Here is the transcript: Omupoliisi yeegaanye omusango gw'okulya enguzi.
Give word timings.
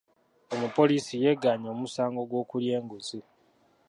Omupoliisi 0.53 1.13
yeegaanye 1.23 1.67
omusango 1.75 2.21
gw'okulya 2.29 2.71
enguzi. 2.79 3.19